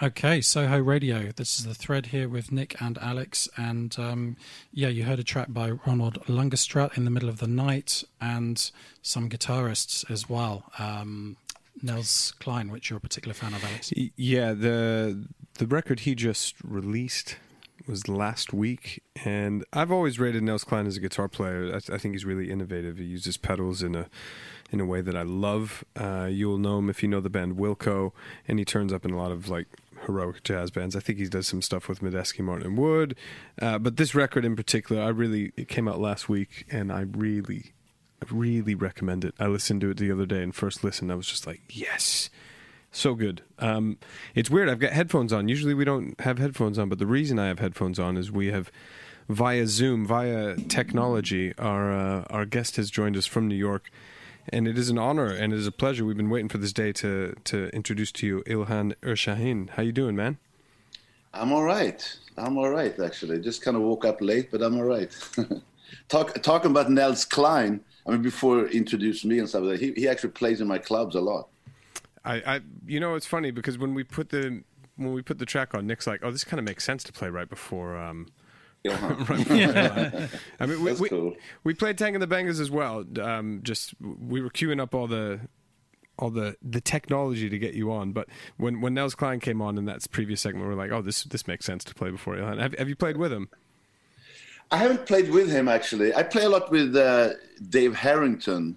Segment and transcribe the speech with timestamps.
[0.00, 1.32] Okay, Soho Radio.
[1.34, 3.48] This is the thread here with Nick and Alex.
[3.56, 4.36] And um,
[4.72, 8.70] yeah, you heard a track by Ronald Langestraat in the middle of the night and
[9.02, 10.70] some guitarists as well.
[10.78, 11.36] Um,
[11.82, 13.92] Nels Cline, which you're a particular fan of, Alex.
[14.16, 17.36] Yeah, the the record he just released
[17.88, 21.72] was last week, and I've always rated Nels Cline as a guitar player.
[21.74, 22.98] I, I think he's really innovative.
[22.98, 24.06] He uses pedals in a
[24.70, 25.84] in a way that I love.
[25.96, 28.12] Uh, you'll know him if you know the band Wilco,
[28.46, 29.66] and he turns up in a lot of like
[30.08, 30.96] heroic jazz bands.
[30.96, 33.14] I think he does some stuff with Medeski, Martin, Wood.
[33.60, 37.02] Uh, but this record in particular, I really it came out last week, and I
[37.02, 37.74] really,
[38.22, 39.34] I really recommend it.
[39.38, 42.30] I listened to it the other day, and first listen, I was just like, yes.
[42.90, 43.42] So good.
[43.58, 43.98] Um,
[44.34, 44.70] it's weird.
[44.70, 45.46] I've got headphones on.
[45.48, 48.46] Usually we don't have headphones on, but the reason I have headphones on is we
[48.46, 48.72] have
[49.28, 51.54] via Zoom, via technology.
[51.58, 53.90] Our uh, our guest has joined us from New York,
[54.52, 56.04] and it is an honor and it is a pleasure.
[56.04, 59.70] We've been waiting for this day to to introduce to you Ilhan Erşahin.
[59.70, 60.38] How you doing, man?
[61.34, 62.18] I'm all right.
[62.36, 63.40] I'm all right, actually.
[63.40, 65.10] Just kind of woke up late, but I'm all right.
[66.08, 67.80] Talk, talking about Nels Cline.
[68.06, 70.68] I mean, before he introduced me and stuff, like that, he, he actually plays in
[70.68, 71.48] my clubs a lot.
[72.24, 74.62] I, I, you know, it's funny because when we put the
[74.96, 77.12] when we put the track on, Nick's like, "Oh, this kind of makes sense to
[77.12, 78.28] play right before." Um,
[79.28, 80.26] right yeah.
[80.60, 81.34] I mean, we, we, cool.
[81.64, 83.04] we, played Tank and the Bangas as well.
[83.20, 85.40] Um, just we were queuing up all the
[86.18, 88.12] all the the technology to get you on.
[88.12, 91.02] But when when Nels Cline came on in that previous segment, we are like, "Oh,
[91.02, 93.48] this this makes sense to play before Ilhan." Have, have you played with him?
[94.70, 96.14] I haven't played with him actually.
[96.14, 97.30] I play a lot with uh,
[97.70, 98.76] Dave Harrington,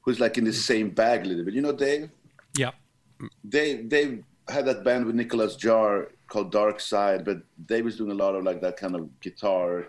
[0.00, 1.54] who's like in the same bag a little bit.
[1.54, 2.10] You know Dave?
[2.56, 2.70] Yeah.
[3.48, 8.10] Dave Dave had that band with Nicolas Jaar called Dark Side, but Dave was doing
[8.10, 9.86] a lot of like that kind of guitar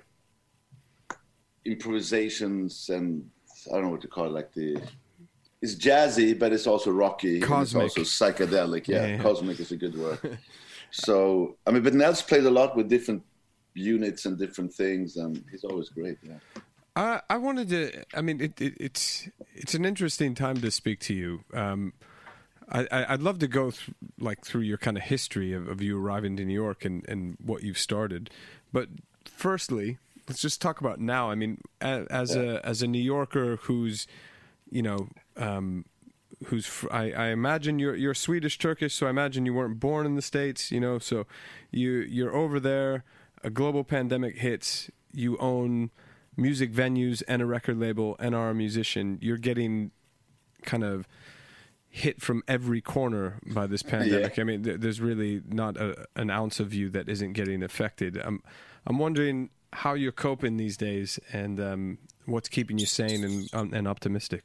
[1.65, 3.29] improvisations and
[3.69, 4.81] I don't know what to call it, like the
[5.61, 7.39] it's jazzy, but it's also rocky.
[7.39, 7.87] Cosmic.
[7.87, 8.87] It's also psychedelic.
[8.87, 9.21] Yeah, Yeah, yeah.
[9.21, 10.37] cosmic is a good word.
[10.91, 13.23] so I mean, but Nels played a lot with different
[13.73, 16.17] units and different things, and he's always great.
[16.21, 16.37] Yeah.
[16.95, 18.03] I I wanted to.
[18.13, 21.43] I mean, it, it, it's it's an interesting time to speak to you.
[21.53, 21.93] Um,
[22.69, 25.99] I, I'd love to go th- like through your kind of history of, of you
[25.99, 28.29] arriving to New York and, and what you've started.
[28.73, 28.89] But
[29.25, 29.97] firstly,
[30.27, 31.31] let's just talk about now.
[31.31, 34.07] I mean, as a as a New Yorker who's,
[34.69, 35.07] you know,
[35.37, 35.85] um,
[36.45, 40.05] who's fr- I, I imagine you're you're Swedish Turkish, so I imagine you weren't born
[40.05, 40.71] in the states.
[40.71, 41.25] You know, so
[41.71, 43.03] you you're over there.
[43.43, 44.89] A global pandemic hits.
[45.13, 45.91] You own
[46.35, 49.17] music venues and a record label and are a musician.
[49.21, 49.91] You're getting
[50.63, 51.07] kind of
[51.97, 54.37] hit from every corner by this pandemic.
[54.37, 58.17] I mean, th- there's really not a, an ounce of you that isn't getting affected.
[58.23, 58.41] I'm,
[58.85, 63.73] I'm wondering how you're coping these days and um, what's keeping you sane and, um,
[63.73, 64.43] and optimistic.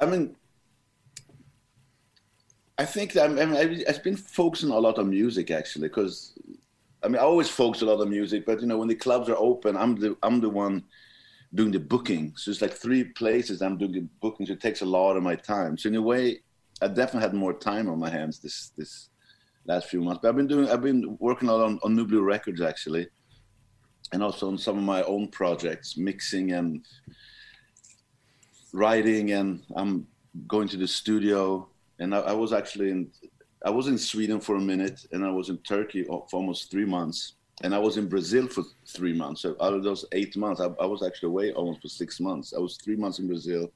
[0.00, 0.34] I mean,
[2.78, 6.32] I think that, I mean, I've been focusing a lot on music actually, because
[7.02, 9.28] I mean, I always focus a lot on music, but you know, when the clubs
[9.28, 10.84] are open, I'm the I'm the one
[11.54, 12.32] doing the booking.
[12.36, 14.46] So it's like three places I'm doing the booking.
[14.46, 15.78] So it takes a lot of my time.
[15.78, 16.40] So in a way,
[16.82, 19.10] I definitely had more time on my hands this this
[19.66, 20.20] last few months.
[20.22, 23.08] But I've been doing I've been working a lot on, on Nublu Records actually,
[24.12, 26.84] and also on some of my own projects, mixing and
[28.72, 30.06] writing, and I'm
[30.48, 31.68] going to the studio.
[32.00, 33.10] And I, I was actually in
[33.64, 36.84] I was in Sweden for a minute, and I was in Turkey for almost three
[36.84, 39.42] months, and I was in Brazil for three months.
[39.42, 42.52] So out of those eight months, I, I was actually away almost for six months.
[42.52, 43.72] I was three months in Brazil,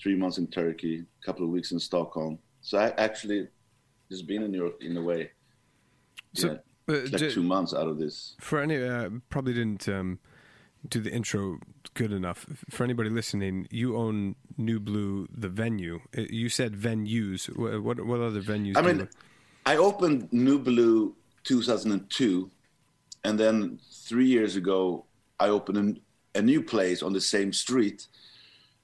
[0.00, 2.38] three months in Turkey, a couple of weeks in Stockholm.
[2.60, 3.48] So I actually
[4.10, 5.30] just been in Europe in a way.
[6.34, 6.58] So,
[6.88, 8.34] yeah, uh, like two months out of this.
[8.40, 10.18] For any, uh, probably didn't um,
[10.88, 11.58] do the intro
[11.94, 12.46] good enough.
[12.68, 16.00] For anybody listening, you own Nublu, the venue.
[16.16, 17.46] Uh, You said venues.
[17.56, 18.76] What what, what other venues?
[18.76, 19.08] I mean,
[19.66, 21.12] I opened Nublu
[21.44, 22.50] 2002,
[23.24, 25.04] and then three years ago,
[25.40, 26.00] I opened
[26.34, 28.06] a, a new place on the same street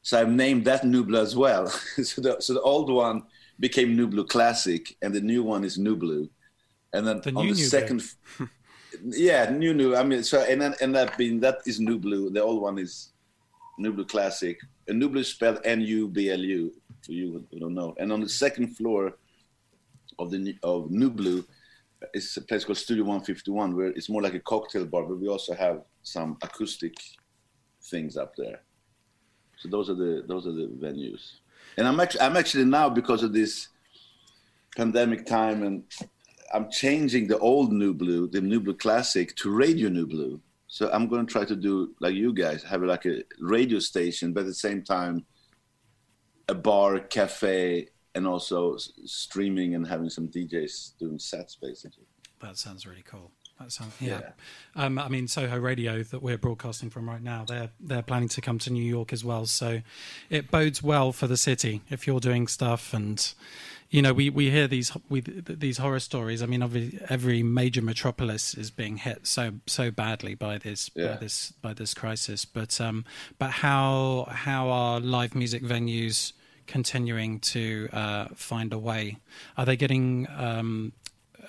[0.02, 1.66] So I've named that Nublu as well.
[2.02, 3.22] so, the, so the old one
[3.58, 6.28] became Nublu Classic, and the new one is Nublu.
[6.92, 8.02] And then The on new the second,
[9.04, 9.96] yeah, new new.
[9.96, 12.34] I mean, so and then and that being that is Nublu.
[12.34, 13.12] The old one is
[13.80, 14.58] Nublu Classic.
[14.88, 16.72] And Nublu is spelled N-U-B-L-U
[17.02, 17.94] for you who don't know.
[17.98, 19.16] And on the second floor
[20.18, 20.90] of the new- of
[22.12, 25.28] Is a place called Studio 151, where it's more like a cocktail bar, but we
[25.28, 26.94] also have some acoustic
[27.82, 28.60] things up there.
[29.56, 31.40] So those are the those are the venues.
[31.76, 33.68] And I'm actually I'm actually now because of this
[34.76, 35.84] pandemic time and
[36.52, 40.40] I'm changing the old Nublu, the Nublu Classic, to Radio Nublu.
[40.68, 44.32] So I'm going to try to do like you guys, have like a radio station,
[44.32, 45.24] but at the same time,
[46.48, 52.04] a bar, cafe, and also streaming and having some DJs doing sets, basically.
[52.40, 53.30] That sounds really cool.
[53.60, 54.20] That sounds yeah.
[54.76, 54.84] Yeah.
[54.84, 58.40] Um, I mean, Soho Radio that we're broadcasting from right now, they're they're planning to
[58.40, 59.46] come to New York as well.
[59.46, 59.82] So
[60.28, 63.32] it bodes well for the city if you're doing stuff and.
[63.90, 66.42] You know, we, we hear these we, these horror stories.
[66.42, 71.16] I mean, obviously, every major metropolis is being hit so so badly by this by
[71.20, 72.44] this by this crisis.
[72.44, 73.04] But um,
[73.38, 76.32] but how how are live music venues
[76.66, 79.16] continuing to uh, find a way?
[79.56, 80.92] Are they getting um,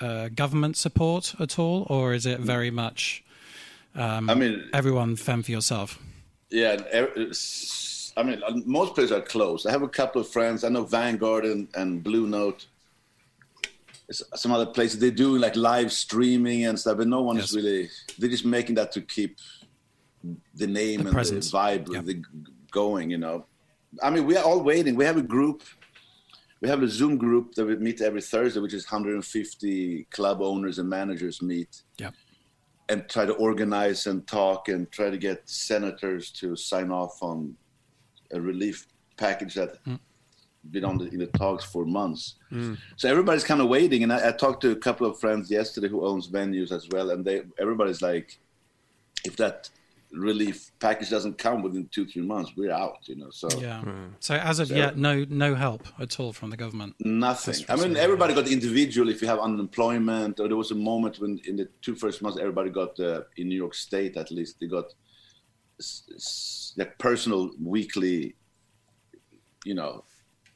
[0.02, 3.24] uh, government support at all, or is it very much
[3.96, 5.98] um, I mean, everyone fend for yourself?
[6.50, 9.68] Yeah, and ev- it's- I mean, uh, most places are closed.
[9.68, 10.64] I have a couple of friends.
[10.64, 12.66] I know Vanguard and, and Blue Note.
[14.12, 17.50] Some other places they do like live streaming and stuff, but no one Yes.
[17.50, 17.90] is really.
[18.20, 19.38] They're just making that to keep
[20.54, 21.52] the name The and presence.
[21.52, 22.02] the vibe Yeah.
[22.02, 22.22] the
[22.72, 23.10] going.
[23.10, 23.46] You know,
[24.02, 24.96] I mean, we are all waiting.
[24.96, 25.64] We have a group.
[26.62, 30.80] We have a Zoom group that we meet every Thursday, which is 150 club owners
[30.80, 32.12] and managers meet Yeah,
[32.90, 37.56] and try to organize and talk and try to get senators to sign off on
[38.32, 38.88] a relief
[39.18, 39.96] package that hmm.
[40.72, 42.36] been on the, in the talks for months.
[42.50, 42.76] Hmm.
[42.96, 44.04] So everybody's kind of waiting.
[44.04, 47.12] And I, I talked to a couple of friends yesterday who owns venues as well,
[47.12, 48.40] and they everybody's like,
[49.24, 49.70] if that
[50.12, 53.00] relief package doesn't come within two three months, we're out.
[53.08, 53.84] You know, so yeah.
[54.20, 56.96] So as of So- yet, no no help at all from the government.
[57.00, 57.66] Nothing.
[57.70, 59.10] I mean, everybody got individual.
[59.10, 62.38] If you have unemployment, or there was a moment when in the two first months,
[62.40, 64.86] everybody got uh, in New York State at least they got
[65.80, 68.36] s- s- like personal weekly,
[69.66, 70.04] you know,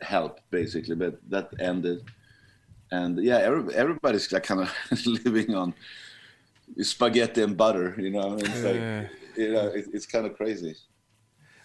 [0.01, 0.95] help basically.
[0.95, 2.03] But that ended,
[2.91, 5.73] and yeah, every, everybody's like kind of living on
[6.81, 7.95] spaghetti and butter.
[7.97, 9.07] You know, it's like Yeah.
[9.39, 10.75] You know, it, it's kind of crazy.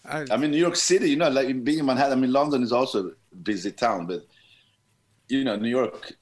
[0.05, 2.19] I, I mean, New York City, you know, like being in Manhattan.
[2.19, 4.26] I mean, London is also a busy town, but
[5.29, 6.12] you know, New York.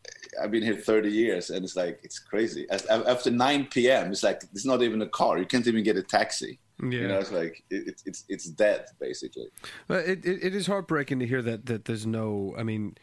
[0.42, 2.66] I've been here 30 years, and it's like it's crazy.
[2.70, 5.38] As, after 9 p.m., it's like it's not even a car.
[5.38, 6.58] You can't even get a taxi.
[6.82, 7.00] Yeah.
[7.00, 9.48] You know, it's like it, it's it's it's dead basically.
[9.88, 12.54] But it, it, it is heartbreaking to hear that, that there's no.
[12.56, 12.96] I mean,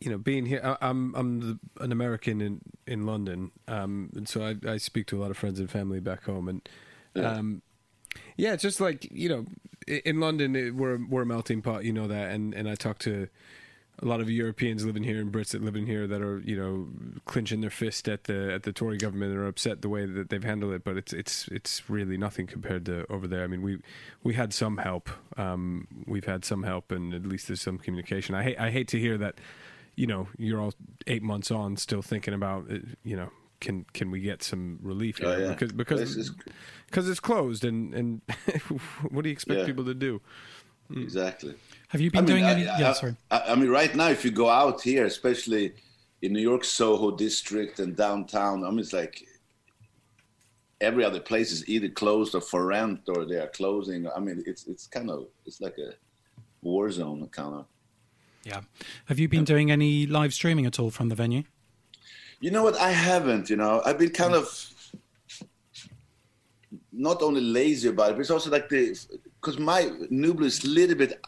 [0.00, 4.28] you know, being here, I, I'm I'm the, an American in in London, um, and
[4.28, 6.68] so I, I speak to a lot of friends and family back home, and
[7.16, 7.62] um,
[8.36, 9.46] yeah, it's just like you know,
[9.86, 12.98] in London it, we're we're a melting pot, you know that, and and I talk
[13.00, 13.28] to
[14.02, 16.56] a lot of Europeans living here and Brits that live in here that are you
[16.56, 16.88] know
[17.26, 20.30] clenching their fist at the at the Tory government and are upset the way that
[20.30, 20.84] they've handled it.
[20.84, 23.44] But it's it's it's really nothing compared to over there.
[23.44, 23.78] I mean, we
[24.22, 25.10] we had some help.
[25.36, 28.34] Um, we've had some help, and at least there's some communication.
[28.34, 29.36] I hate I hate to hear that.
[29.96, 30.72] You know, you're all
[31.08, 33.30] eight months on, still thinking about uh, you know.
[33.60, 35.36] Can can we get some relief oh, here?
[35.36, 35.48] Oh, yeah.
[35.50, 36.32] Because because This is-
[36.86, 38.20] because it's closed, and and
[39.10, 39.66] what do you expect Yeah.
[39.66, 40.20] people to do?
[40.88, 41.02] Hmm.
[41.02, 41.54] Exactly.
[41.88, 42.68] Have you been I doing I- any?
[42.68, 43.16] I, yeah, I- sorry.
[43.30, 45.74] I, I mean, right now, if you go out here, especially
[46.22, 49.24] in New York, Soho district and downtown, I mean, it's like
[50.80, 54.08] every other place is either closed or for rent or they are closing.
[54.08, 55.92] I mean, it's it's kind of it's like a
[56.62, 57.66] war zone, kind of.
[58.44, 58.62] Yeah.
[59.06, 61.42] Have you been doing any live streaming at all from the venue?
[62.40, 62.76] You know what?
[62.76, 63.50] I haven't.
[63.50, 64.38] You know, I've been kind mm.
[64.38, 64.70] of
[66.92, 68.98] not only lazy about it, but it's also like the
[69.40, 71.20] because my Nublu is a little bit.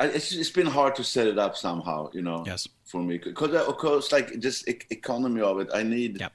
[0.00, 2.44] I, it's, it's been hard to set it up somehow, you know.
[2.46, 2.68] Yes.
[2.84, 6.20] For me, because of course, like just e- economy of it, I need.
[6.20, 6.32] Yep.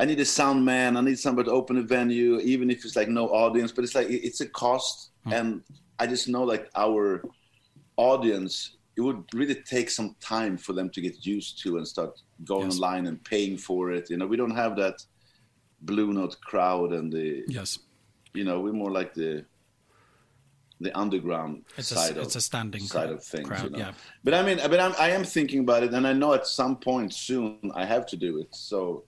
[0.00, 0.96] I need a sound man.
[0.96, 3.72] I need somebody to open a venue, even if it's like no audience.
[3.72, 5.34] But it's like it's a cost, mm.
[5.34, 5.62] and
[5.98, 7.24] I just know like our
[7.96, 12.10] audience, it would really take some time for them to get used to and start
[12.44, 12.74] going Yes.
[12.74, 14.04] online and paying for it.
[14.10, 14.96] You know, we don't have that
[15.82, 17.78] blue note crowd and the Yes.
[18.38, 19.32] you know we're more like the
[20.80, 23.48] the underground It's a, side of it's a standing side crowd, of things.
[23.48, 23.78] crowd, you know?
[23.78, 23.92] yeah.
[24.24, 26.74] But I mean, but I'm, I am thinking about it, and I know at some
[26.76, 28.48] point soon I have to do it.
[28.70, 29.04] So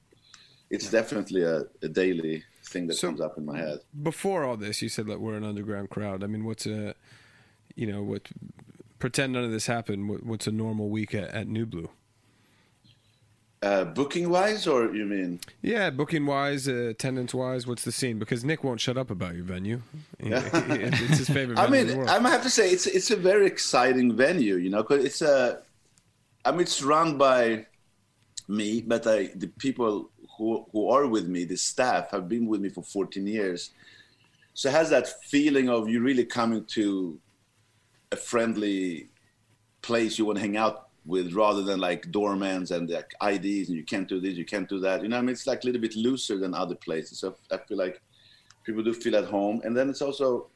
[0.75, 2.43] it's definitely a, a daily
[2.73, 3.79] thing that So- comes up in my head.
[4.13, 6.19] Before all this, you said that we're an underground crowd.
[6.25, 6.95] I mean, what's a,
[7.77, 8.25] you know, what?
[9.01, 10.09] Pretend none of this happened.
[10.23, 11.89] What's a normal week at, at Nublu?
[13.63, 15.39] Uh, booking wise, or you mean?
[15.61, 18.19] Yeah, booking wise, uh, attendance wise, what's the scene?
[18.19, 19.83] Because Nick won't shut up about your venue.
[20.19, 21.59] it's his favorite.
[21.59, 22.09] I mean.
[22.09, 25.61] I have to say it's it's a very exciting venue, you know, because it's a,
[26.45, 27.67] I mean, it's run by
[28.49, 32.63] me, but I, the people who who are with me, the staff, have been with
[32.63, 33.73] me for 14 years,
[34.55, 37.19] so it has that feeling of you really coming to
[38.13, 39.09] a friendly
[39.83, 43.77] place you want to hang out with, rather than like doormans and like IDs and
[43.77, 45.03] you can't do this, you can't do that.
[45.03, 47.19] You know, I mean, it's like a little bit looser than other places.
[47.19, 48.01] So I feel like
[48.65, 50.49] people do feel at home, and then it's also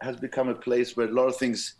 [0.00, 1.74] has become a place where a lot of things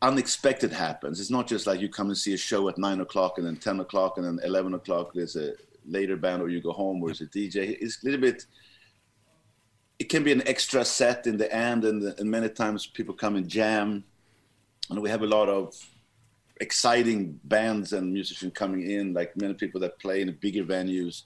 [0.00, 1.20] unexpected happens.
[1.20, 3.56] It's not just like you come and see a show at nine o'clock and then
[3.56, 5.54] ten o'clock and then eleven o'clock there's a
[5.86, 7.76] later band or you go home or it's a DJ.
[7.80, 8.46] It's a little bit.
[9.98, 13.36] It can be an extra set in the end, and, and many times people come
[13.36, 14.04] and jam,
[14.90, 15.74] and we have a lot of
[16.60, 19.14] exciting bands and musicians coming in.
[19.14, 21.22] Like many people that play in bigger venues,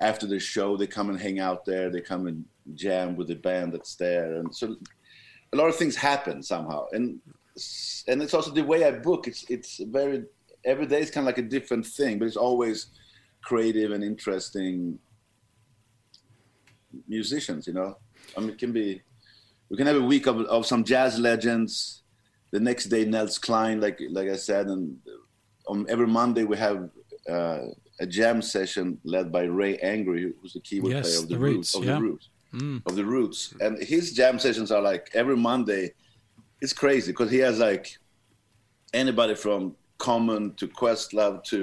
[0.00, 1.90] after the show they come and hang out there.
[1.90, 4.76] They come and jam with the band that's there, and so
[5.52, 7.20] a lot of things happen somehow and
[8.08, 10.24] and it's also the way i book it's it's very
[10.64, 12.86] every day is kind of like a different thing but it's always
[13.42, 14.98] creative and interesting
[17.08, 17.96] musicians you know
[18.36, 19.00] i mean it can be
[19.68, 22.02] we can have a week of, of some jazz legends
[22.56, 24.82] the next day nels cline like like i said and
[25.72, 26.78] on every monday we have
[27.36, 27.62] uh,
[28.04, 31.40] a jam session led by ray angry who's the keyboard Yes, player of the, the
[31.46, 31.94] roots, Roots, of yeah.
[31.96, 32.80] the roots Mm.
[32.88, 35.84] of the roots and his jam sessions are like every monday
[36.62, 37.86] it's crazy because he has like
[39.02, 39.60] anybody from
[39.98, 41.60] common to questlove to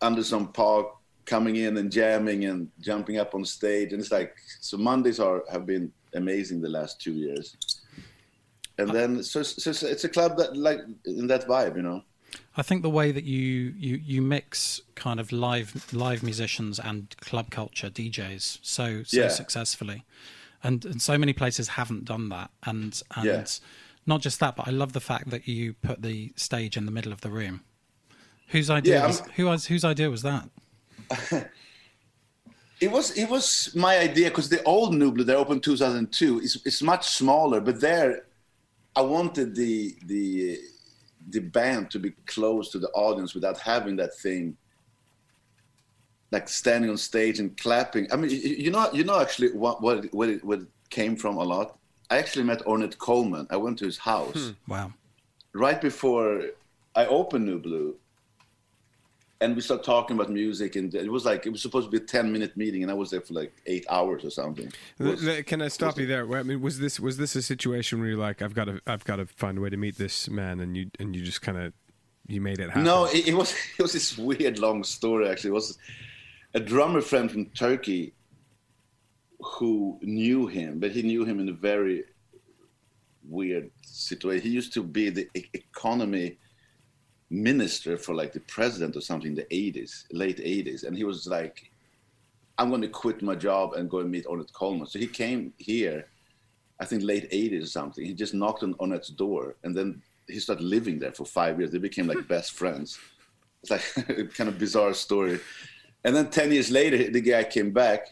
[0.00, 0.86] Anderson .Paak
[1.32, 4.32] coming in and jamming and jumping up on stage and it's like
[4.68, 5.86] so mondays are have been
[6.22, 7.46] amazing the last two years
[8.78, 12.02] and then so, so it's- it's a club that like in that vibe you know
[12.56, 17.14] I think the way that you, you, you mix kind of live live musicians and
[17.20, 19.28] club culture DJs so so Yeah.
[19.28, 20.04] successfully,
[20.62, 23.44] and and so many places haven't done that, and and Yeah.
[24.06, 26.92] not just that, but I love the fact that you put the stage in the
[26.92, 27.62] middle of the room.
[28.48, 30.48] Whose idea Yeah, was who was whose idea was that?
[32.80, 36.82] It was it was my idea because the old Nublu they opened 2002 is it's
[36.82, 38.26] much smaller, but there
[38.96, 40.58] I wanted the the
[41.30, 44.56] the band to be close to the audience without having that thing
[46.30, 48.12] like standing on stage and clapping.
[48.12, 51.36] I mean, you, know, you know, actually, what what what it, what it came from
[51.36, 51.78] a lot.
[52.10, 53.46] I actually met Ornette Coleman.
[53.50, 54.72] I went to his house hmm.
[54.72, 54.92] Wow.
[55.54, 56.42] right before
[56.94, 57.94] I opened Nublu,
[59.40, 62.02] and we started talking about music, and it was like it was supposed to be
[62.02, 64.72] a ten minute meeting, and I was there for like eight hours or something.
[64.98, 66.30] Was- Can I stop you there?
[66.36, 69.04] I mean, was this was this a situation where you're like, I've got to I've
[69.04, 71.58] got to find a way to meet this man, and you and you just kind
[71.58, 71.72] of
[72.26, 72.84] you made it happen?
[72.84, 75.28] no, it, it was it was this weird long story.
[75.28, 75.78] Actually, it was
[76.54, 78.14] a drummer friend from Turkey
[79.40, 82.04] who knew him, but he knew him in a very
[83.28, 84.42] weird situation.
[84.46, 86.38] He used to be the economy
[87.30, 90.84] minister for like the president or something in the 80s, late 80s.
[90.84, 91.70] And he was like,
[92.58, 94.86] I'm going to quit my job and go and meet Ornette Coleman.
[94.86, 96.06] So he came here,
[96.80, 98.04] I think late 80s or something.
[98.04, 101.70] He just knocked on Ornette's door and then he started living there for five years.
[101.70, 102.26] They became like hmm.
[102.26, 102.98] best friends.
[103.62, 105.40] It's like a kind of bizarre story.
[106.04, 108.08] And then 10 years later, the guy came back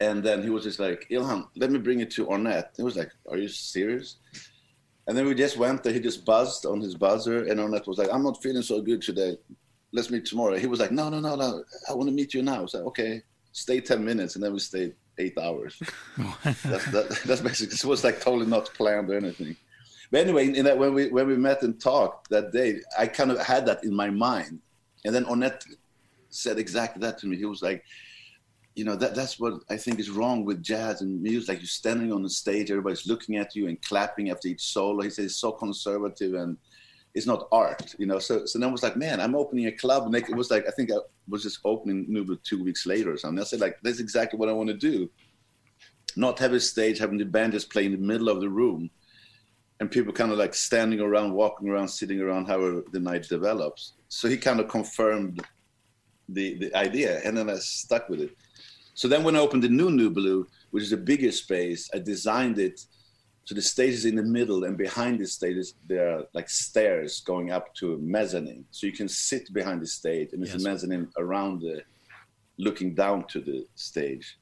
[0.00, 2.76] and then he was just like, Ilhan, let me bring you to Ornette.
[2.76, 4.16] He was like, Are you serious?
[5.06, 5.92] And then we just went there.
[5.92, 9.02] He just buzzed on his buzzer, and Ornette was like, I'm not feeling so good
[9.02, 9.36] today.
[9.92, 10.56] Let's meet tomorrow.
[10.56, 11.64] He was like, No, no, no, no.
[11.88, 12.56] I want to meet you now.
[12.56, 14.36] I was like, Okay, stay 10 minutes.
[14.36, 15.78] And then we stayed eight hours.
[16.44, 19.56] that's, that, that's basically, it was like totally not planned or anything.
[20.10, 23.30] But anyway, in that, when, we, when we met and talked that day, I kind
[23.30, 24.60] of had that in my mind.
[25.04, 25.64] And then Ornette
[26.28, 27.36] said exactly that to me.
[27.36, 27.84] He was like,
[28.74, 31.48] you know that that's what I think is wrong with jazz and music.
[31.48, 35.02] Like you're standing on the stage, everybody's looking at you and clapping after each solo.
[35.02, 36.56] He says it's so conservative and
[37.14, 38.18] it's not art, you know.
[38.18, 40.66] So so then I was like, man, I'm opening a club, and it was like
[40.66, 40.96] I think I
[41.28, 43.40] was just opening Nublu two weeks later or something.
[43.40, 45.10] I said like that's exactly what I want to do.
[46.16, 48.90] Not have a stage, having the band just play in the middle of the room,
[49.80, 53.92] and people kind of like standing around, walking around, sitting around, however the night develops.
[54.08, 55.42] So he kind of confirmed
[56.30, 58.36] the the idea, and then I stuck with it.
[58.94, 62.58] So then when I opened the new Nublu, which is a bigger space, I designed
[62.58, 62.80] it
[63.44, 65.56] so the stage is in the middle, and behind the stage
[65.88, 68.64] there are like stairs going up to a mezzanine.
[68.70, 70.62] So you can sit behind the stage, and it's Yes.
[70.62, 71.82] a mezzanine around the,
[72.58, 74.38] looking down to the stage.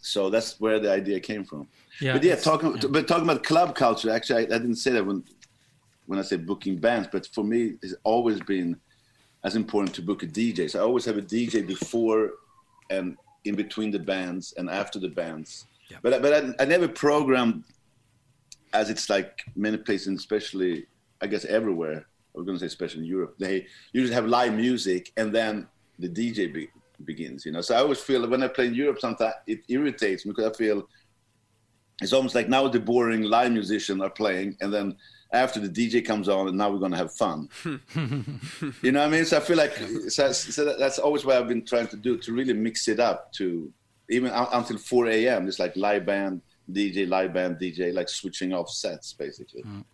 [0.00, 1.66] so that's where the idea came from.
[2.00, 2.88] Yeah, but yeah, talking yeah.
[2.88, 4.10] but talking about club culture.
[4.10, 5.24] Actually, I, I didn't say that when
[6.06, 8.76] when I said booking bands, but for me, it's always been
[9.42, 10.70] as important to book a DJ.
[10.70, 12.30] So I always have a DJ before
[12.90, 15.66] and in between the bands and after the bands.
[15.90, 15.98] Yeah.
[16.02, 17.64] But I- but I, I never programmed
[18.72, 20.86] as it's like many places, especially
[21.22, 22.06] I guess everywhere.
[22.34, 23.36] I was going to say especially in Europe.
[23.38, 25.66] They usually have live music and then
[25.98, 26.68] the DJ be,
[27.04, 27.46] begins.
[27.46, 30.26] You know, so I always feel that when I play in Europe, sometimes it irritates
[30.26, 30.86] me because I feel
[32.02, 34.96] it's almost like now the boring live musician are playing and then
[35.32, 37.48] after the DJ comes on and now we're gonna have fun.
[38.82, 39.24] you know what I mean?
[39.24, 39.76] So I feel like
[40.08, 43.00] so, so that- that's always what I've been trying to do to really mix it
[43.00, 43.72] up to
[44.08, 45.48] even un- until 4 a.m.
[45.48, 49.62] It's like live band, DJ, live band, DJ, like switching off sets basically.
[49.62, 49.84] Mm.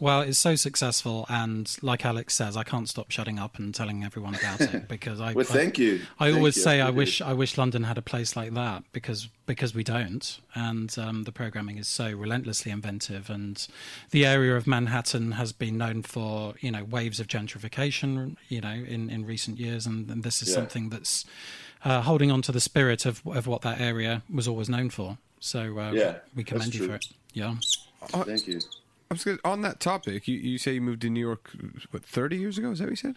[0.00, 4.04] Well, it's so successful, and like Alex says, I can't stop shutting up and telling
[4.04, 5.32] everyone about it because I.
[5.32, 6.02] Well, I- thank you.
[6.20, 6.62] I Thank always you.
[6.62, 7.20] say I wish.
[7.20, 11.32] I wish London had a place like that because because we don't, and um, the
[11.32, 13.66] programming is so relentlessly inventive, and
[14.12, 18.68] the area of Manhattan has been known for you know waves of gentrification, you know,
[18.72, 20.54] in, in recent years, and, and this is Yeah.
[20.54, 21.24] something that's
[21.84, 25.18] uh, holding on to the spirit of of what that area was always known for.
[25.40, 27.06] So uh, Yeah, we commend you for it.
[27.32, 27.56] Yeah.
[28.06, 28.60] Thank you.
[29.10, 30.28] I was gonna, on that topic.
[30.28, 31.50] You, you say you moved to New York,
[31.90, 32.70] what, 30 years ago?
[32.70, 33.16] Is that what you said?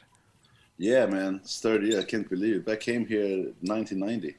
[0.77, 2.03] Yeah, man, it's 30 years.
[2.03, 2.71] I can't believe it.
[2.71, 4.35] I came here 1990.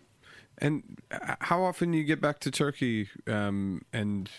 [0.58, 0.98] And
[1.40, 3.08] how often do you get back to Turkey?
[3.26, 4.30] Um, and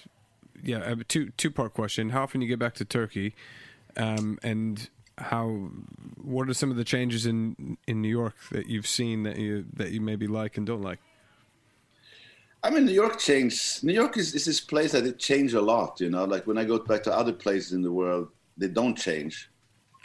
[0.64, 3.36] yeah, a two two part question: How often do you get back to Turkey?
[3.98, 5.70] Um, and how?
[6.22, 9.66] What are some of the changes in in New York that you've seen that you
[9.74, 11.00] that you maybe like and don't like?
[12.64, 13.84] I mean, New York changed.
[13.84, 16.24] New York is, is this place that it changed a lot, you know.
[16.24, 19.50] Like when I go back to other places in the world, they don't change,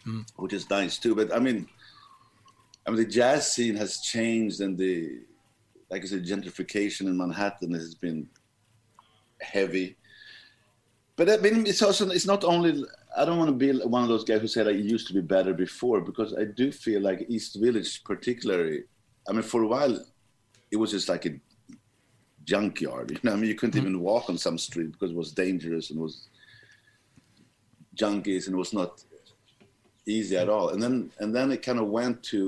[0.05, 0.25] mm.
[0.37, 1.15] which is nice too.
[1.15, 1.69] But I mean,
[2.85, 5.21] I mean, the jazz scene has changed, and the
[5.89, 8.29] like I said, gentrification in Manhattan has been
[9.41, 9.97] heavy.
[11.15, 12.85] But I mean, it's also it's not only.
[13.17, 15.15] I don't want to be one of those guys who said like, it used to
[15.15, 18.85] be better before, because I do feel like East Village, particularly.
[19.29, 20.05] I mean, for a while,
[20.71, 21.41] it was just like a
[22.49, 23.11] junkyard.
[23.13, 23.89] You know, I mean, you couldn't mm-hmm.
[23.89, 26.29] even walk on some street because it was dangerous and was
[27.95, 29.05] junkies and it was not
[30.07, 30.57] easy at mm-hmm.
[30.57, 30.69] all.
[30.71, 32.41] And then and then it kind of went to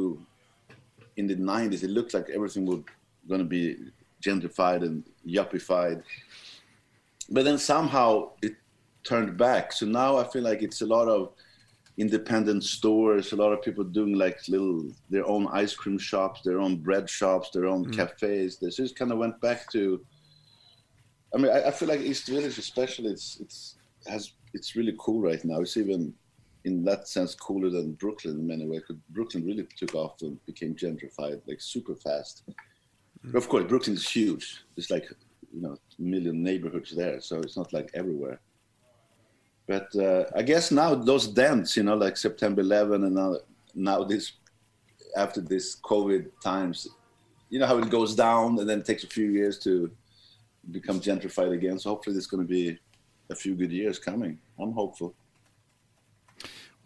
[1.16, 1.82] in the '90s.
[1.82, 2.80] It looked like everything was
[3.28, 3.76] going to be
[4.22, 6.02] gentrified and yuppified,
[7.28, 8.54] but then somehow it
[9.04, 9.72] turned back.
[9.72, 11.32] So now I feel like it's a lot of
[12.00, 16.58] independent stores, a lot of people doing like little their own ice cream shops, their
[16.58, 17.94] own bread shops, their own mm.
[17.96, 18.58] cafes.
[18.58, 20.00] They just kind of went back to.
[21.34, 25.20] I mean, I, I feel like East Village, especially, it's it's has it's really cool
[25.20, 25.60] right now.
[25.60, 26.14] It's even
[26.64, 28.82] in that sense cooler than Brooklyn in many ways.
[28.86, 32.44] 'cause Brooklyn really took off and became gentrified like super fast.
[33.24, 34.64] But of course, Brooklyn is huge.
[34.74, 35.06] There's like
[35.54, 38.40] you know a million neighborhoods there, so it's not like everywhere.
[39.70, 43.36] But uh, I guess now those dents, you know, like September 11 and now,
[43.72, 44.32] now this,
[45.16, 46.88] after this COVID times,
[47.50, 49.88] you know how it goes down and then it takes a few years to
[50.72, 51.78] become gentrified again.
[51.78, 52.80] So hopefully there's going to be
[53.30, 54.40] a few good years coming.
[54.58, 55.14] I'm hopeful.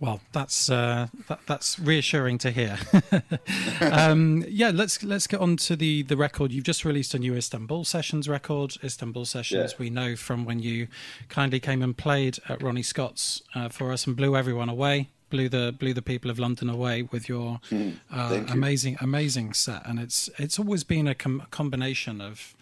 [0.01, 2.79] Well, that's uh, that, that's reassuring to hear.
[3.81, 6.53] um, yeah, let's let's get on to the the record.
[6.53, 8.77] You've just released a new Istanbul Sessions record.
[8.83, 9.77] Istanbul Sessions, Yeah.
[9.79, 10.89] we know from when you
[11.29, 15.11] kindly came and played at Ronnie Scott's uh, for us and blew everyone away.
[15.31, 17.91] Blew the blew the people of London away with your uh, Hmm.
[18.13, 18.47] You.
[18.51, 22.55] amazing amazing set, and it's it's always been a com- combination of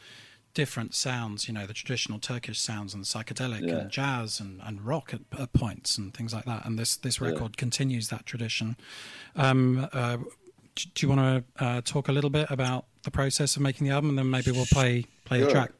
[0.54, 3.76] different sounds, you know, the traditional Turkish sounds and psychedelic Yeah.
[3.78, 6.66] and jazz and, and rock at, at points and things like that.
[6.66, 8.76] And this, this record continues that tradition.
[9.36, 10.18] Um, uh,
[10.74, 13.86] d- do you want to uh, talk a little bit about the process of making
[13.86, 15.70] the album and then maybe we'll play, play a track?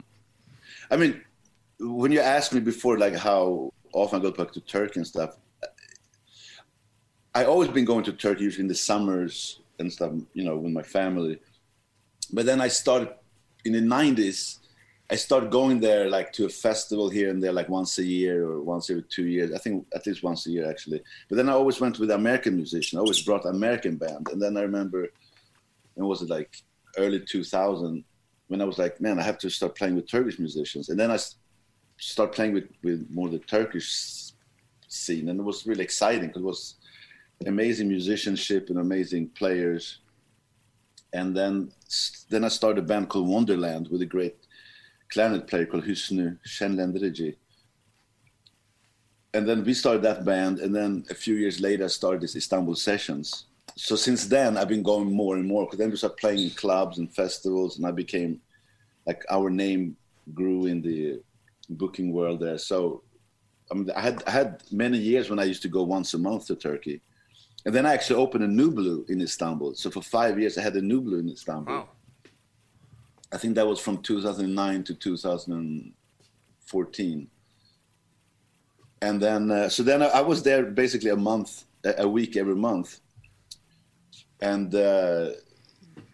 [0.89, 1.21] I mean,
[1.79, 5.37] when you asked me before, like how often I go back to Turkey and stuff,
[7.35, 10.71] I always been going to Turkey usually in the summers and stuff, you know, with
[10.71, 11.39] my family.
[12.31, 13.09] But then I started
[13.65, 14.59] in the '90s.
[15.13, 18.47] I started going there like to a festival here and there, like once a year
[18.47, 19.53] or once every two years.
[19.53, 21.03] I think at least once a year actually.
[21.29, 22.97] But then I always went with American musician.
[22.97, 24.29] I always brought American band.
[24.31, 25.07] And then I remember,
[25.95, 26.55] and was it like
[26.97, 28.03] early 2000
[28.47, 30.89] when I was like, man, I have to start playing with Turkish musicians.
[30.89, 31.19] And then I
[31.97, 34.31] start playing with, with more the Turkish
[34.87, 35.29] scene.
[35.29, 36.75] And it was really exciting because it was
[37.45, 39.99] amazing musicianship and amazing players.
[41.13, 41.71] And then
[42.31, 44.37] then I started a band called Wonderland with a great
[45.13, 47.35] clarinet player called Hüsnü Şenlendirici.
[49.35, 52.35] And then we started that band, and then a few years later, I started this
[52.35, 53.45] Istanbul Sessions.
[53.75, 56.49] So since then, I've been going more and more because then we started playing in
[56.51, 58.41] clubs and festivals, and I became
[59.07, 59.97] like our name
[60.33, 61.21] grew in the
[61.69, 62.59] booking world there.
[62.59, 63.03] So
[63.71, 66.19] I mean, I had I had many years when I used to go once a
[66.19, 67.01] month to Turkey,
[67.65, 69.73] and then I actually opened a Nublu in Istanbul.
[69.75, 71.73] So for five years, I had a Nublu in Istanbul.
[71.73, 71.89] Wow.
[73.33, 77.27] I think that was from 2009 to 2014.
[79.01, 82.55] And then, uh, so then I, was there basically a month, a, a week every
[82.55, 82.99] month.
[84.39, 85.31] And uh,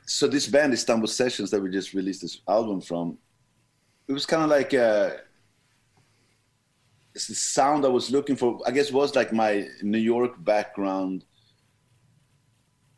[0.05, 3.17] so this band, Istanbul Sessions, that we just released this album from,
[4.07, 5.11] it was kind of like uh,
[7.13, 8.59] it's the sound I was looking for.
[8.65, 11.25] I guess was like my New York background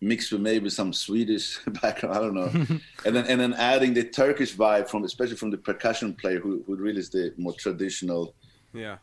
[0.01, 2.17] mixed with maybe some Swedish background.
[2.17, 5.57] I don't know, and then and then adding the Turkish vibe from, especially from the
[5.57, 8.33] percussion player who who really is the more traditional.
[8.73, 8.97] Yeah.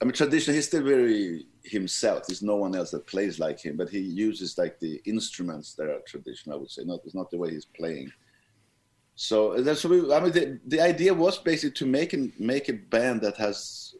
[0.00, 0.54] I mean, traditional.
[0.54, 2.26] He's still very himself.
[2.26, 5.88] There's no one else that plays like him, but he uses like the instruments that
[5.88, 6.56] are traditional.
[6.56, 7.00] I would say not.
[7.04, 8.12] It's not the way he's playing.
[9.16, 10.32] So uh, that's what we, I mean.
[10.32, 13.96] The, the idea was basically to make and make a band that has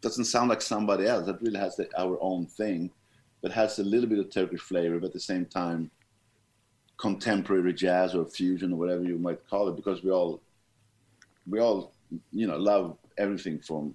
[0.00, 1.26] doesn't sound like somebody else.
[1.26, 2.90] That really has the, our own thing,
[3.44, 5.90] but has a little bit of Turkish flavor, but at the same time,
[6.96, 9.76] contemporary jazz or fusion or whatever you might call it.
[9.76, 10.40] Because we all
[11.46, 11.92] we all
[12.32, 13.94] you know love everything from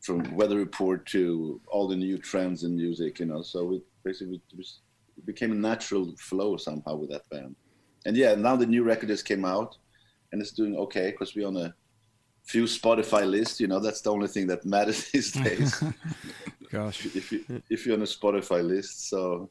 [0.00, 3.42] from weather report to all the new trends in music, you know.
[3.42, 7.54] So we basically it became a natural flow somehow with that band.
[8.06, 9.76] And yeah, now the new record just came out,
[10.32, 11.72] and it's doing okay because we're on a
[12.42, 13.60] few Spotify lists.
[13.60, 15.80] You know, that's the only thing that matters these days.
[16.70, 17.04] Gosh.
[17.06, 19.50] if you if you're on a Spotify list, so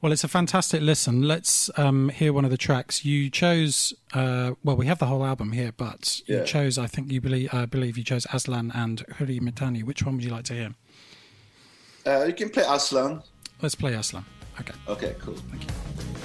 [0.00, 1.22] Well, it's a fantastic listen.
[1.22, 3.04] Let's um, hear one of the tracks.
[3.04, 7.10] You chose, uh, well, we have the whole album here, but you chose, I think
[7.10, 9.82] you believe, uh, believe you chose Aslan and Huri Mitani.
[9.82, 10.74] Which one would you like to hear?
[12.06, 13.22] uh, you can play Aslan.
[13.62, 14.24] Let's play Aslan.
[14.60, 14.74] Okay.
[14.88, 15.34] Okay, cool.
[15.34, 16.23] Thank you.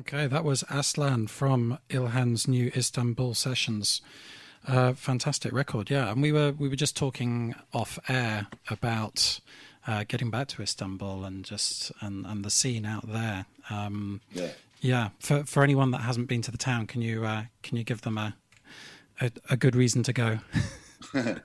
[0.00, 4.00] Okay, that was Aslan from Ilhan's new Istanbul Sessions.
[4.66, 6.10] Uh, fantastic record, yeah.
[6.10, 9.40] And we were we were just talking off air about
[9.86, 13.46] uh, getting back to Istanbul and just and, and the scene out there.
[13.68, 14.50] Um, Yeah.
[14.80, 17.84] yeah, for for anyone that hasn't been to the town, can you uh, can you
[17.84, 18.36] give them a
[19.20, 20.38] a, a good reason to go?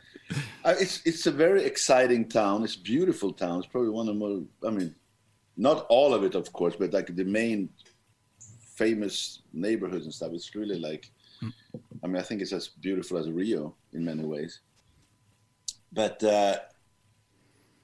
[0.64, 2.64] Uh, it's it's a very exciting town.
[2.64, 3.60] It's a beautiful town.
[3.60, 4.46] It's probably one of the most.
[4.66, 4.96] I mean,
[5.56, 7.70] not all of it, of course, but like the main
[8.76, 10.32] famous neighborhoods and stuff.
[10.34, 11.12] It's really like.
[12.04, 14.62] I mean, I think it's as beautiful as Rio in many ways.
[15.92, 16.58] But uh,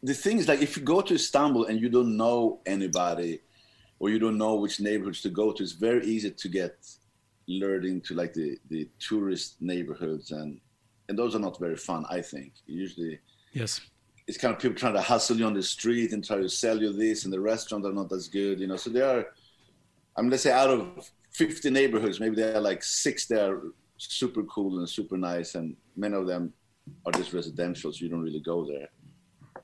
[0.04, 3.42] the thing is, like, if you go to Istanbul and you don't know anybody,
[4.00, 6.78] or you don't know which neighborhoods to go to, it's very easy to get
[7.48, 10.60] lured into like the the tourist neighborhoods and
[11.10, 12.06] and those are not very fun.
[12.10, 13.20] I think usually
[13.52, 13.82] yes.
[14.28, 16.82] it's kind of people trying to hustle you on the street and try to sell
[16.82, 18.78] you this, and the restaurants are not as good, you know.
[18.78, 19.26] So there are,
[20.16, 23.62] I mean, let's say out of 50 neighborhoods, maybe there are like six that are
[23.98, 26.54] super cool and super nice, and many of them
[27.06, 28.90] are just residential, so you don't really go there.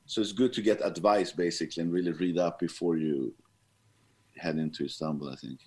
[0.05, 3.33] So it's good to get advice basically and really read up before you
[4.37, 5.59] head into Istanbul, I think.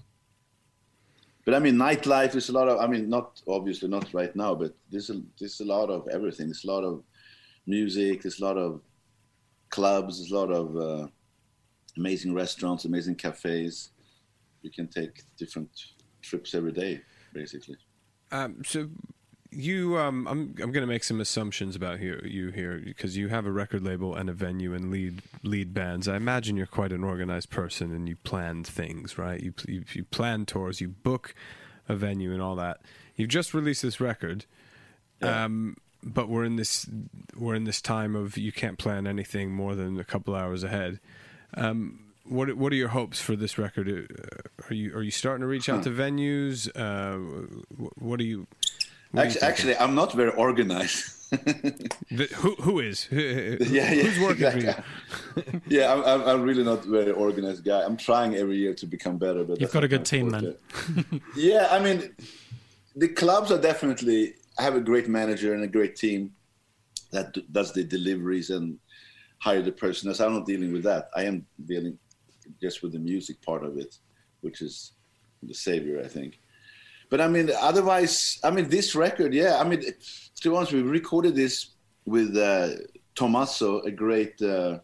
[1.44, 2.78] But I mean, nightlife is a lot of.
[2.80, 6.46] I mean, not obviously not right now, but there's a there's a lot of everything.
[6.46, 7.02] There's a lot of
[7.66, 8.22] music.
[8.22, 8.80] There's a lot of
[9.70, 10.18] clubs.
[10.18, 11.06] There's a lot of uh,
[11.96, 13.90] amazing restaurants, amazing cafes.
[14.62, 15.70] You can take different
[16.22, 17.00] trips every day,
[17.32, 17.76] basically.
[18.32, 18.88] Um, so
[19.50, 23.28] you, um, I'm, I'm going to make some assumptions about you, you here because you
[23.28, 26.06] have a record label and a venue and lead lead bands.
[26.06, 29.40] I imagine you're quite an organized person and you plan things, right?
[29.40, 31.34] You you, you plan tours, you book
[31.88, 32.80] a venue and all that.
[33.16, 34.46] You've just released this record,
[35.20, 36.88] um, but we're in this
[37.36, 41.00] we're in this time of you can't plan anything more than a couple hours ahead.
[41.54, 43.88] Um, what what are your hopes for this record?
[43.88, 46.68] Uh, Are you are you starting to reach out to venues?
[46.74, 47.18] Uh,
[47.98, 48.46] what are you?
[49.12, 51.16] what are you Actually, I'm not very organized.
[52.10, 53.06] The- who who is?
[53.12, 54.72] yeah, yeah, Who's working exactly.
[54.72, 55.60] for you?
[55.78, 57.82] yeah, I'm, I'm, I'm really not a very organized guy.
[57.84, 59.44] I'm trying every year to become better.
[59.44, 60.56] But You've got a good team then.
[61.36, 61.98] yeah, I mean,
[62.96, 64.34] the clubs are definitely.
[64.58, 66.32] I have a great manager and a great team
[67.12, 68.78] that does the deliveries and
[69.38, 70.14] hire the personnel.
[70.16, 71.10] So I'm not dealing with that.
[71.14, 71.96] I am dealing
[72.60, 73.98] just with the music part of it,
[74.40, 74.92] which is
[75.42, 76.40] the savior, I think.
[77.08, 79.58] But I mean, otherwise, I mean, this record, yeah.
[79.58, 81.70] I mean, to be honest, we recorded this
[82.06, 82.70] with uh,
[83.14, 84.78] Tommaso, a great uh,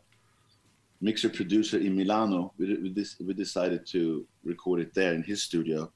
[1.00, 2.52] mixer producer in Milano.
[2.59, 5.92] We, we, dis- we decided to record it there in his studio.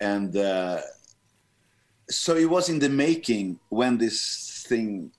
[0.00, 0.80] And uh,
[2.08, 5.10] so it was in the making when this thing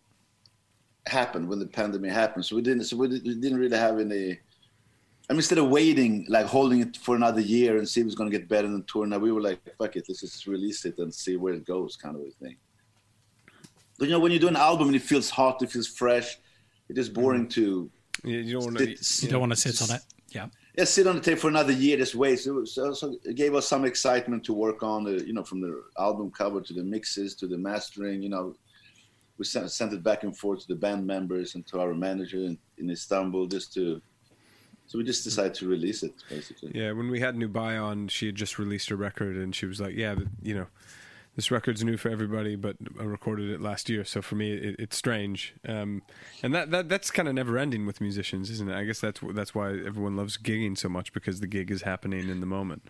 [1.05, 2.45] happened when the pandemic happened.
[2.45, 2.85] So we didn't.
[2.85, 4.39] So we didn't really have any.
[5.29, 8.15] I mean, instead of waiting, like holding it for another year and see if it's
[8.15, 10.85] going to get better than tour, now we were like, fuck it, let's just release
[10.85, 12.57] it and see where it goes, kind of a thing.
[13.99, 16.39] But you know, when you do an album and it feels hot, it feels fresh,
[16.89, 17.51] it is boring mm.
[17.51, 17.91] to.
[18.23, 18.89] Yeah, you don't want to.
[18.89, 20.01] You don't want to sit on it.
[20.29, 20.47] Yeah.
[20.75, 21.97] Yeah, sit on the tape for another year.
[21.97, 22.39] Just wait.
[22.39, 25.61] So, so, so it gave us some excitement to work on the, you know, from
[25.61, 28.23] the album cover to the mixes to the mastering.
[28.23, 28.55] You know,
[29.37, 32.37] we sent, sent it back and forth to the band members and to our manager
[32.37, 34.01] in, in Istanbul just to.
[34.89, 36.71] So we just decided to release it, basically.
[36.73, 39.79] Yeah, when we had Nubya on, she had just released her record, and she was
[39.79, 40.65] like, "Yeah, you know,
[41.35, 44.75] this record's new for everybody, but I recorded it last year, so for me it,
[44.79, 45.53] it's strange.
[45.67, 46.01] Um,
[46.41, 48.75] and that, that that's kind of never ending with musicians, isn't it?
[48.75, 52.27] I guess that's that's why everyone loves gigging so much because the gig is happening
[52.27, 52.81] in the moment.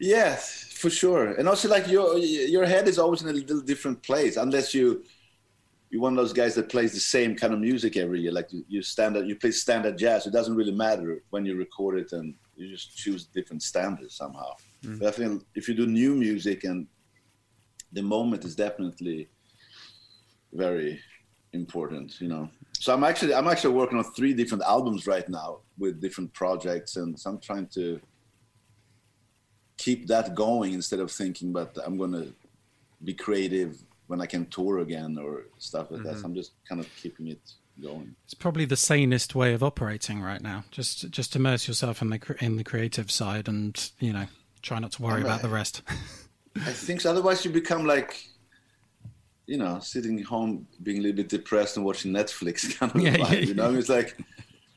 [0.00, 1.34] Yes, for sure.
[1.34, 5.04] And also, like your your head is always in a little different place, unless you
[5.94, 8.32] you're one of those guys that plays the same kind of music every year.
[8.32, 10.26] Like you, you standard, you play standard jazz.
[10.26, 14.50] It doesn't really matter when you record it, and you just choose different standards somehow.
[14.84, 14.98] Mm.
[14.98, 16.88] But I think if you do new music and
[17.92, 19.28] the moment is definitely
[20.52, 21.00] very
[21.52, 25.58] important you know so i'm actually i'm actually working on three different albums right now
[25.78, 28.00] with different projects and so i'm trying to
[29.76, 32.32] keep that going instead of thinking but i'm going to
[33.04, 36.08] be creative when i can tour again or stuff like mm-hmm.
[36.08, 37.40] that so i'm just kind of keeping it
[37.82, 42.10] going it's probably the sanest way of operating right now just just immerse yourself in
[42.10, 44.26] the in the creative side and you know
[44.62, 45.82] try not to worry about the rest
[46.56, 47.10] I think so.
[47.10, 48.26] Otherwise, you become like,
[49.46, 53.16] you know, sitting home being a little bit depressed and watching Netflix kind of yeah,
[53.16, 53.32] vibe.
[53.32, 54.16] Yeah, you know, mean, it's like,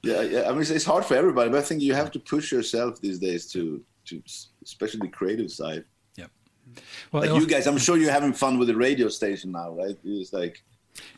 [0.03, 0.43] yeah, yeah.
[0.47, 2.99] I mean, it's, it's, hard for everybody, but I think you have to push yourself
[2.99, 4.21] these days to, to
[4.63, 5.85] especially the creative side.
[6.77, 6.83] Yep.
[7.11, 9.97] Well, like you guys, I'm sure you're having fun with the radio station now, right?
[10.03, 10.63] It's like.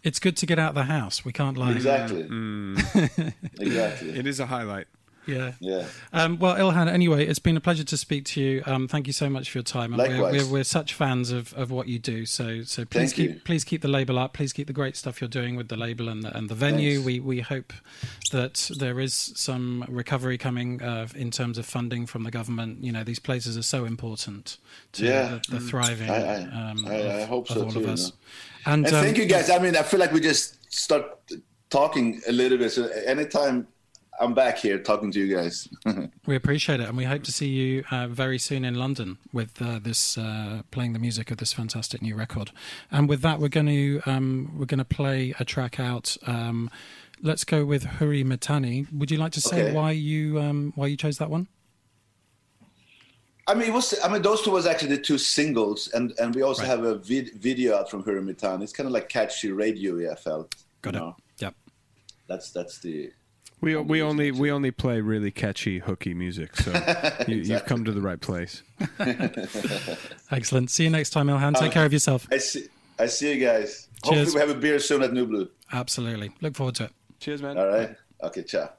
[0.04, 1.24] It's good to get out of the house.
[1.24, 1.72] We can't lie.
[1.72, 2.24] Exactly.
[2.24, 3.34] Mm.
[3.60, 4.10] exactly.
[4.10, 4.88] It is a highlight.
[5.30, 5.54] Yeah.
[5.60, 5.86] Yeah.
[6.14, 8.64] Um, well, Ilhan, anyway, it's been a pleasure to speak to you.
[8.66, 9.94] Um, thank you so much for your time.
[9.94, 10.20] And Likewise.
[10.20, 12.26] We're, we're, we're, such fans of, of what you do.
[12.26, 13.42] So so please thank keep you.
[13.44, 14.34] please keep the label up.
[14.34, 16.96] Please keep the great stuff you're doing with the label and the, and the venue.
[16.96, 17.06] Thanks.
[17.06, 17.74] We we hope
[18.32, 22.84] that there is some recovery coming uh, in terms of funding from the government.
[22.84, 24.58] You know, these places are so important
[24.94, 25.40] to yeah.
[25.50, 26.10] the, the thriving.
[26.10, 27.80] I, I, um, I, I hope so all too.
[27.80, 28.12] Of us.
[28.66, 29.50] And, and um, thank you guys.
[29.50, 31.06] I mean, I feel like we just start
[31.70, 32.72] talking a little bit.
[32.72, 33.68] So anytime
[34.22, 35.70] I'm back here talking to you guys.
[36.26, 39.62] we appreciate it, and we hope to see you uh, very soon in London with
[39.62, 42.52] uh, this uh, playing the music of this fantastic new record.
[42.92, 46.18] And with that, we're going to um, we're going to play a track out.
[46.28, 46.70] Um,
[47.22, 48.92] let's go with Huri Mitani.
[48.92, 49.74] Would you like to say Okay.
[49.74, 51.48] why you um, why you chose that one?
[53.48, 53.98] I mean, it was.
[54.04, 56.68] I mean, those two was actually the two singles, and and we also Right.
[56.70, 58.62] have a vid- video out from Hurrimitan.
[58.62, 60.12] It's kind of like catchy radio.
[60.12, 60.54] I felt.
[60.82, 61.00] Got it.
[61.00, 61.16] know.
[61.38, 61.56] Yep.
[62.28, 63.12] That's that's the.
[63.62, 66.72] We we only we only play really catchy hooky music, so
[67.28, 68.64] you, you've come to the right place.
[70.32, 70.70] Excellent.
[70.70, 71.54] See you next time, Ilhan.
[71.56, 71.74] Take Okay.
[71.74, 72.28] care of yourself.
[72.32, 72.68] I see.
[72.98, 73.88] I see you guys.
[74.06, 74.18] Cheers.
[74.34, 75.50] Hopefully, we have a beer soon at Nublu.
[75.74, 76.32] Absolutely.
[76.42, 76.92] Look forward to it.
[77.20, 77.58] Cheers, man.
[77.58, 77.96] All right.
[78.24, 78.44] Okay.
[78.44, 78.70] Ciao.